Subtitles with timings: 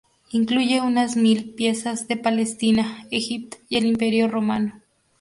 [0.31, 4.81] Incluye unas mil piezas de Palestina, Egipto y el Imperio romano.